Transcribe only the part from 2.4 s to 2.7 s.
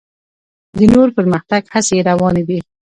دي.